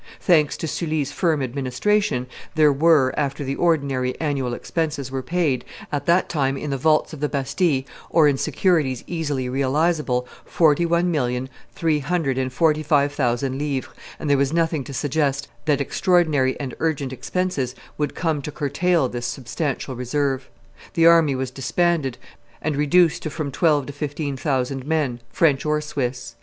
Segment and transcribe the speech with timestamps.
[0.19, 6.07] Thanks to Sully's firm administration, there were, after the ordinary annual expenses were paid, at
[6.07, 11.11] that time in the vaults of the Bastille or in securities easily realizable, forty one
[11.11, 15.79] million three hundred and forty five thousand livres, and there was nothing to suggest that
[15.79, 20.49] extraordinary and urgent expenses would come to curtail this substantial reserve.
[20.95, 22.17] The army was disbanded,
[22.59, 26.33] and reduced to from twelve to fifteen thousand men, French or Swiss.